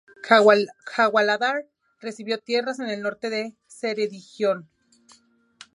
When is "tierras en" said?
2.39-2.89